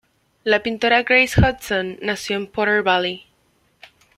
La 0.43 0.63
pintora 0.63 1.03
Grace 1.03 1.39
Hudson 1.39 1.99
nació 2.01 2.35
en 2.35 2.47
Potter 2.47 2.81
Valley. 2.81 3.27